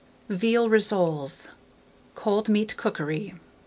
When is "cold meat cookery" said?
2.15-3.35